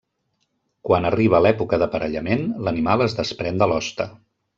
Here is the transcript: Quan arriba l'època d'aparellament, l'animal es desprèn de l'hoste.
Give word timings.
Quan 0.87 1.03
arriba 1.09 1.41
l'època 1.45 1.79
d'aparellament, 1.83 2.47
l'animal 2.69 3.05
es 3.09 3.15
desprèn 3.21 3.61
de 3.65 3.69
l'hoste. 3.73 4.09